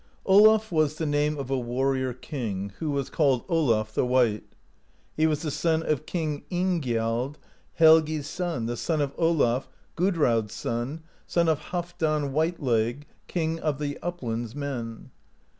[0.25, 4.55] Olaf was the name of a warrior king, who was called Olaf the White.
[5.15, 7.37] He was the son of King Ingiald,
[7.75, 13.77] Helgi's son, the son of Olaf, Gudraud's son, son of Half dan Whiteleg, king of
[13.77, 15.11] the Uplands men (8).